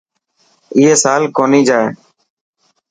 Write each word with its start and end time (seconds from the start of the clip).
اي 0.77 0.83
سال 1.03 1.21
ڪونهي 1.35 1.61
جائي. 1.69 1.87